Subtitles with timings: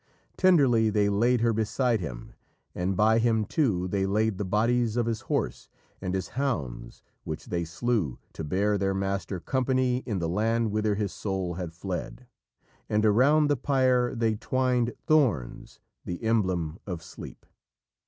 [0.35, 2.33] Tenderly they laid her beside him,
[2.73, 5.69] and by him, too, they laid the bodies of his horse
[6.01, 10.95] and his hounds, which they slew to bear their master company in the land whither
[10.95, 12.25] his soul had fled;
[12.89, 17.45] and around the pyre they twined thorns, the emblem of sleep.